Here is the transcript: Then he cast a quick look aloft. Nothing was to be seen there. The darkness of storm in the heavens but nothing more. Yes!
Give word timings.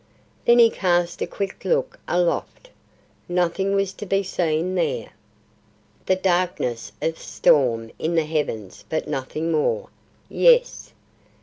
Then 0.45 0.57
he 0.57 0.71
cast 0.71 1.21
a 1.21 1.27
quick 1.27 1.63
look 1.63 1.99
aloft. 2.07 2.71
Nothing 3.29 3.75
was 3.75 3.93
to 3.93 4.07
be 4.07 4.23
seen 4.23 4.73
there. 4.73 5.11
The 6.07 6.15
darkness 6.15 6.91
of 7.03 7.19
storm 7.19 7.91
in 7.99 8.15
the 8.15 8.25
heavens 8.25 8.83
but 8.89 9.07
nothing 9.07 9.51
more. 9.51 9.89
Yes! 10.27 10.91